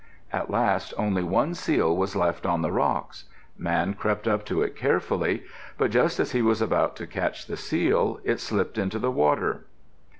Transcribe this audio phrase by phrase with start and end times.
[0.33, 3.25] At last only one seal was left on the rocks.
[3.55, 5.43] Man crept up to it carefully,
[5.77, 9.65] but just as he was about to catch the seal, it slipped into the water.